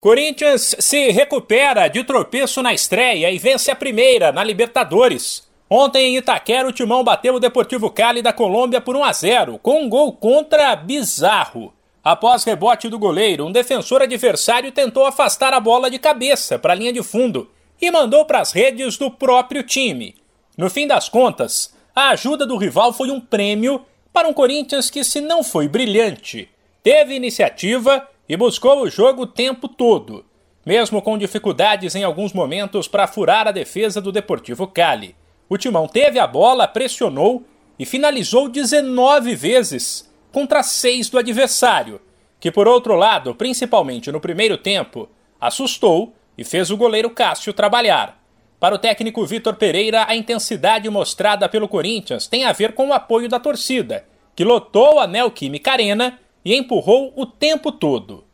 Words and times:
Corinthians 0.00 0.76
se 0.78 1.10
recupera 1.10 1.88
de 1.88 2.04
tropeço 2.04 2.62
na 2.62 2.72
estreia 2.72 3.32
e 3.32 3.38
vence 3.38 3.68
a 3.68 3.74
primeira 3.74 4.30
na 4.30 4.44
Libertadores. 4.44 5.42
Ontem 5.68 6.14
em 6.14 6.16
Itaquera, 6.16 6.68
o 6.68 6.72
Timão 6.72 7.02
bateu 7.02 7.34
o 7.34 7.40
Deportivo 7.40 7.90
Cali 7.90 8.22
da 8.22 8.32
Colômbia 8.32 8.80
por 8.80 8.94
1 8.94 9.02
a 9.02 9.12
0, 9.12 9.58
com 9.58 9.82
um 9.82 9.88
gol 9.88 10.12
contra 10.12 10.76
bizarro. 10.76 11.74
Após 12.02 12.44
rebote 12.44 12.88
do 12.88 12.96
goleiro, 12.96 13.44
um 13.44 13.50
defensor 13.50 14.00
adversário 14.00 14.70
tentou 14.70 15.04
afastar 15.04 15.52
a 15.52 15.58
bola 15.58 15.90
de 15.90 15.98
cabeça 15.98 16.60
para 16.60 16.74
a 16.74 16.76
linha 16.76 16.92
de 16.92 17.02
fundo 17.02 17.50
e 17.82 17.90
mandou 17.90 18.24
para 18.24 18.38
as 18.38 18.52
redes 18.52 18.96
do 18.96 19.10
próprio 19.10 19.64
time. 19.64 20.14
No 20.56 20.70
fim 20.70 20.86
das 20.86 21.08
contas, 21.08 21.74
a 21.92 22.10
ajuda 22.10 22.46
do 22.46 22.56
rival 22.56 22.92
foi 22.92 23.10
um 23.10 23.20
prêmio 23.20 23.84
para 24.12 24.28
um 24.28 24.32
Corinthians 24.32 24.90
que, 24.90 25.02
se 25.02 25.20
não 25.20 25.42
foi 25.42 25.66
brilhante, 25.66 26.48
teve 26.84 27.16
iniciativa 27.16 28.06
e 28.28 28.36
buscou 28.36 28.82
o 28.82 28.90
jogo 28.90 29.22
o 29.22 29.26
tempo 29.26 29.66
todo, 29.66 30.24
mesmo 30.64 31.00
com 31.00 31.16
dificuldades 31.16 31.94
em 31.94 32.04
alguns 32.04 32.32
momentos 32.32 32.86
para 32.86 33.06
furar 33.06 33.48
a 33.48 33.52
defesa 33.52 34.00
do 34.00 34.12
Deportivo 34.12 34.66
Cali. 34.66 35.16
O 35.48 35.56
Timão 35.56 35.88
teve 35.88 36.18
a 36.18 36.26
bola, 36.26 36.68
pressionou 36.68 37.42
e 37.78 37.86
finalizou 37.86 38.48
19 38.48 39.34
vezes 39.34 40.12
contra 40.30 40.62
6 40.62 41.08
do 41.08 41.18
adversário, 41.18 42.00
que 42.38 42.50
por 42.50 42.68
outro 42.68 42.94
lado, 42.94 43.34
principalmente 43.34 44.12
no 44.12 44.20
primeiro 44.20 44.58
tempo, 44.58 45.08
assustou 45.40 46.12
e 46.36 46.44
fez 46.44 46.70
o 46.70 46.76
goleiro 46.76 47.10
Cássio 47.10 47.52
trabalhar. 47.52 48.22
Para 48.60 48.74
o 48.74 48.78
técnico 48.78 49.24
Vitor 49.24 49.54
Pereira, 49.54 50.04
a 50.06 50.14
intensidade 50.14 50.90
mostrada 50.90 51.48
pelo 51.48 51.68
Corinthians 51.68 52.26
tem 52.26 52.44
a 52.44 52.52
ver 52.52 52.72
com 52.74 52.88
o 52.88 52.92
apoio 52.92 53.28
da 53.28 53.40
torcida, 53.40 54.04
que 54.36 54.44
lotou 54.44 54.98
a 54.98 55.06
Neoquímica 55.06 55.72
Arena 55.72 56.18
e 56.44 56.54
empurrou 56.54 57.12
o 57.16 57.24
tempo 57.24 57.72
todo. 57.72 58.24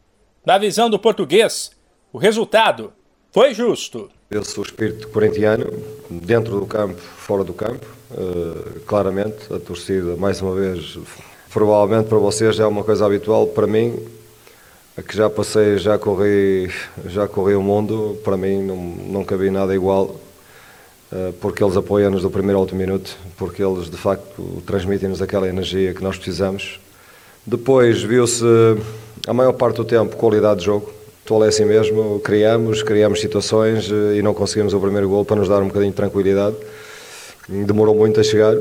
Na 0.44 0.58
visão 0.58 0.90
do 0.90 0.98
português, 0.98 1.70
o 2.12 2.18
resultado 2.18 2.92
foi 3.32 3.54
justo. 3.54 4.10
Eu 4.30 4.44
sou 4.44 4.62
espírito 4.62 5.08
corintiano, 5.08 5.72
dentro 6.10 6.60
do 6.60 6.66
campo, 6.66 7.00
fora 7.00 7.42
do 7.42 7.54
campo. 7.54 7.86
Uh, 8.10 8.80
claramente, 8.80 9.50
a 9.50 9.58
torcida, 9.58 10.14
mais 10.16 10.42
uma 10.42 10.54
vez, 10.54 10.98
provavelmente 11.50 12.10
para 12.10 12.18
vocês 12.18 12.60
é 12.60 12.66
uma 12.66 12.84
coisa 12.84 13.06
habitual, 13.06 13.46
para 13.46 13.66
mim, 13.66 13.98
que 15.08 15.16
já 15.16 15.30
passei, 15.30 15.78
já 15.78 15.98
corri, 15.98 16.70
já 17.06 17.26
corri 17.26 17.54
o 17.54 17.62
mundo, 17.62 18.20
para 18.22 18.36
mim 18.36 18.62
não, 18.62 19.24
vi 19.24 19.48
nada 19.48 19.74
igual, 19.74 20.20
uh, 21.10 21.32
porque 21.40 21.64
eles 21.64 21.74
apoiam-nos 21.74 22.20
do 22.20 22.30
primeiro 22.30 22.58
ao 22.58 22.64
último 22.64 22.80
minuto, 22.80 23.16
porque 23.38 23.64
eles 23.64 23.88
de 23.88 23.96
facto 23.96 24.62
transmitem-nos 24.66 25.22
aquela 25.22 25.48
energia 25.48 25.94
que 25.94 26.02
nós 26.02 26.16
precisamos. 26.16 26.78
Depois 27.46 28.02
viu-se 28.02 28.44
a 29.26 29.32
maior 29.32 29.52
parte 29.52 29.76
do 29.76 29.84
tempo 29.84 30.16
qualidade 30.16 30.60
de 30.60 30.66
jogo. 30.66 30.92
Estou 31.20 31.42
é 31.42 31.48
assim 31.48 31.64
mesmo, 31.64 32.20
criamos, 32.20 32.82
criamos 32.82 33.18
situações 33.18 33.90
eh, 33.90 34.18
e 34.18 34.22
não 34.22 34.34
conseguimos 34.34 34.74
o 34.74 34.80
primeiro 34.80 35.08
gol 35.08 35.24
para 35.24 35.36
nos 35.36 35.48
dar 35.48 35.62
um 35.62 35.68
bocadinho 35.68 35.90
de 35.90 35.96
tranquilidade. 35.96 36.54
Demorou 37.48 37.94
muito 37.94 38.20
a 38.20 38.22
chegar, 38.22 38.54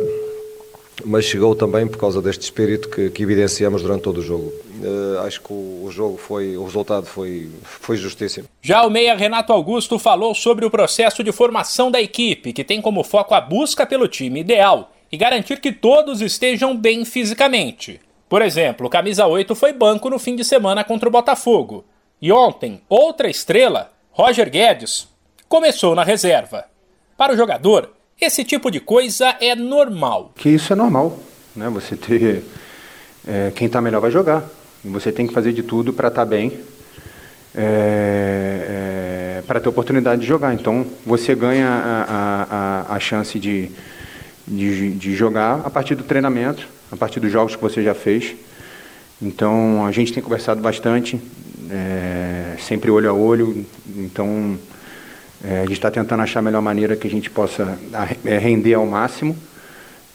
mas 1.04 1.26
chegou 1.26 1.56
também 1.56 1.86
por 1.86 1.98
causa 1.98 2.22
deste 2.22 2.44
espírito 2.44 2.88
que, 2.88 3.10
que 3.10 3.24
evidenciamos 3.24 3.82
durante 3.82 4.04
todo 4.04 4.20
o 4.20 4.22
jogo. 4.22 4.54
Uh, 4.82 5.20
acho 5.26 5.42
que 5.42 5.52
o, 5.52 5.84
o, 5.84 5.92
jogo 5.92 6.18
foi, 6.18 6.56
o 6.56 6.64
resultado 6.64 7.06
foi, 7.06 7.50
foi 7.64 7.98
justíssimo. 7.98 8.48
Já 8.62 8.86
o 8.86 8.90
meia 8.90 9.14
Renato 9.14 9.52
Augusto 9.52 10.00
falou 10.00 10.34
sobre 10.34 10.66
o 10.66 10.72
processo 10.72 11.22
de 11.22 11.34
formação 11.34 11.92
da 11.92 12.02
equipe, 12.02 12.54
que 12.54 12.64
tem 12.64 12.82
como 12.82 13.04
foco 13.04 13.34
a 13.34 13.42
busca 13.42 13.86
pelo 13.86 14.08
time 14.08 14.40
ideal 14.40 14.94
e 15.12 15.18
garantir 15.18 15.60
que 15.60 15.74
todos 15.74 16.22
estejam 16.22 16.78
bem 16.78 17.04
fisicamente. 17.04 18.00
Por 18.34 18.42
exemplo, 18.42 18.88
o 18.88 18.90
camisa 18.90 19.28
8 19.28 19.54
foi 19.54 19.72
banco 19.72 20.10
no 20.10 20.18
fim 20.18 20.36
de 20.36 20.44
semana 20.44 20.84
contra 20.84 21.08
o 21.08 21.12
Botafogo. 21.12 21.86
E 22.20 22.32
ontem, 22.32 22.82
outra 22.90 23.30
estrela, 23.30 23.92
Roger 24.10 24.50
Guedes, 24.50 25.08
começou 25.48 25.94
na 25.94 26.04
reserva. 26.04 26.66
Para 27.16 27.34
o 27.34 27.38
jogador, 27.38 27.92
esse 28.20 28.44
tipo 28.44 28.72
de 28.72 28.80
coisa 28.80 29.36
é 29.40 29.54
normal. 29.54 30.32
Que 30.36 30.50
isso 30.50 30.74
é 30.74 30.76
normal, 30.76 31.16
né? 31.56 31.70
Você 31.70 31.96
ter 31.96 32.44
é, 33.28 33.52
quem 33.56 33.68
está 33.68 33.80
melhor 33.80 34.02
vai 34.02 34.10
jogar. 34.10 34.44
Você 34.84 35.12
tem 35.12 35.28
que 35.28 35.34
fazer 35.36 35.54
de 35.54 35.62
tudo 35.62 35.94
para 35.94 36.08
estar 36.08 36.22
tá 36.22 36.26
bem, 36.26 36.60
é, 37.54 39.38
é, 39.38 39.44
para 39.46 39.60
ter 39.60 39.70
oportunidade 39.70 40.22
de 40.22 40.28
jogar. 40.28 40.56
Então, 40.56 40.88
você 41.06 41.36
ganha 41.36 41.68
a, 41.70 42.88
a, 42.90 42.96
a 42.96 43.00
chance 43.00 43.38
de, 43.38 43.70
de, 44.48 44.92
de 44.92 45.16
jogar 45.16 45.62
a 45.66 45.70
partir 45.70 45.96
do 45.96 46.04
treinamento 46.04 46.68
a 46.94 46.96
partir 46.96 47.20
dos 47.20 47.32
jogos 47.32 47.56
que 47.56 47.62
você 47.62 47.82
já 47.84 47.96
fez. 47.96 48.36
Então 49.20 49.84
a 49.86 49.92
gente 49.92 50.14
tem 50.14 50.22
conversado 50.22 50.62
bastante, 50.62 51.20
é, 51.70 52.56
sempre 52.60 52.92
olho 52.92 53.10
a 53.10 53.14
olho. 53.14 53.66
Então 53.98 54.58
é, 55.44 55.60
a 55.60 55.62
gente 55.62 55.74
está 55.74 55.90
tentando 55.90 56.22
achar 56.22 56.40
a 56.40 56.44
melhor 56.44 56.62
maneira 56.62 56.96
que 56.96 57.08
a 57.08 57.10
gente 57.10 57.32
possa 57.32 57.78
é, 58.24 58.38
render 58.38 58.76
ao 58.76 58.86
máximo. 58.86 59.36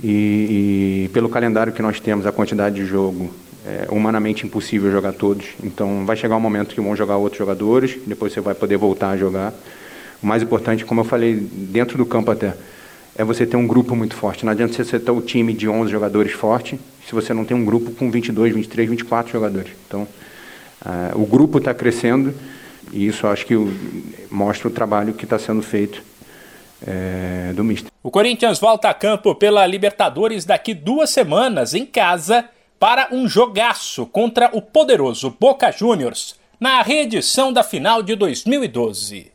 E, 0.01 1.07
e, 1.07 1.11
pelo 1.13 1.29
calendário 1.29 1.73
que 1.73 1.83
nós 1.83 1.99
temos, 1.99 2.25
a 2.25 2.31
quantidade 2.31 2.77
de 2.77 2.87
jogo, 2.87 3.35
é 3.67 3.89
humanamente 3.91 4.47
impossível 4.47 4.93
jogar 4.93 5.13
todos. 5.13 5.47
Então 5.65 6.07
vai 6.07 6.15
chegar 6.15 6.37
um 6.37 6.41
momento 6.41 6.73
que 6.73 6.81
vão 6.81 6.95
jogar 6.95 7.17
outros 7.17 7.39
jogadores, 7.39 7.99
depois 8.07 8.33
você 8.33 8.41
vai 8.41 8.55
poder 8.55 8.77
voltar 8.77 9.11
a 9.11 9.17
jogar. 9.17 9.53
O 10.23 10.27
mais 10.27 10.45
importante, 10.45 10.85
como 10.85 11.01
eu 11.01 11.05
falei, 11.05 11.35
dentro 11.35 11.99
do 11.99 12.07
campo 12.07 12.31
até 12.31 12.55
é 13.19 13.25
você 13.25 13.45
ter 13.45 13.57
um 13.57 13.67
grupo 13.67 13.97
muito 13.97 14.15
forte. 14.15 14.45
Não 14.45 14.53
adianta 14.53 14.73
você 14.73 14.99
ter 14.99 15.11
o 15.11 15.21
time 15.21 15.53
de 15.53 15.69
11 15.69 15.91
jogadores 15.91 16.33
forte 16.33 16.79
se 17.05 17.13
você 17.13 17.35
não 17.35 17.45
tem 17.45 17.57
um 17.57 17.65
grupo 17.65 17.91
com 17.91 18.09
22, 18.11 18.55
23, 18.55 18.91
24 18.91 19.33
jogadores. 19.33 19.73
Então, 19.87 20.03
uh, 20.87 21.21
o 21.21 21.27
grupo 21.27 21.59
está 21.59 21.75
crescendo 21.75 22.33
e 22.93 23.07
isso 23.07 23.27
acho 23.27 23.45
que 23.45 23.55
mostra 24.31 24.69
o 24.69 24.71
trabalho 24.71 25.13
que 25.13 25.25
está 25.25 25.39
sendo 25.39 25.63
feito 25.63 26.01
é, 26.87 27.53
do 27.55 27.65
Mister. 27.65 27.91
O 28.03 28.11
Corinthians 28.11 28.61
volta 28.61 28.89
a 28.89 28.95
campo 28.95 29.35
pela 29.35 29.67
Libertadores 29.67 30.45
daqui 30.45 30.73
duas 30.73 31.11
semanas 31.11 31.75
em 31.75 31.85
casa 31.85 32.49
para 32.79 33.09
um 33.11 33.29
jogaço 33.29 34.07
contra 34.07 34.49
o 34.53 34.63
poderoso 34.63 35.37
Boca 35.39 35.73
Juniors 35.73 36.37
na 36.61 36.81
reedição 36.83 37.53
da 37.53 37.65
final 37.65 38.03
de 38.03 38.15
2012. 38.15 39.33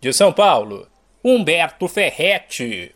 De 0.00 0.12
São 0.12 0.30
Paulo, 0.30 0.86
Humberto 1.24 1.88
Ferretti. 1.88 2.94